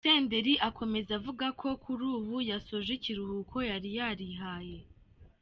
[0.05, 4.79] Senderi akomeza avuga ko kuri ubu, yasoje ikiruhuko yari yarihaye.